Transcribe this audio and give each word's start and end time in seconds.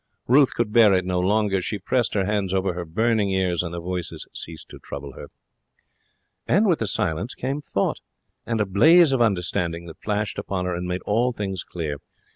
Ruth 0.27 0.55
could 0.55 0.73
bear 0.73 0.95
it 0.95 1.05
no 1.05 1.19
longer. 1.19 1.61
She 1.61 1.77
pressed 1.77 2.15
her 2.15 2.25
hands 2.25 2.55
over 2.55 2.73
her 2.73 2.85
burning 2.85 3.29
ears, 3.29 3.61
and 3.61 3.71
the 3.71 3.79
voices 3.79 4.25
ceased 4.33 4.67
to 4.69 4.79
trouble 4.79 5.13
her. 5.13 5.27
And 6.47 6.65
with 6.65 6.79
the 6.79 6.87
silence 6.87 7.35
came 7.35 7.61
thought, 7.61 7.99
and 8.43 8.59
a 8.59 8.65
blaze 8.65 9.11
of 9.11 9.21
understanding 9.21 9.85
that 9.85 10.01
flashed 10.01 10.39
upon 10.39 10.65
her 10.65 10.73
and 10.73 10.87
made 10.87 11.03
all 11.03 11.31
things 11.31 11.63
clear. 11.63 11.97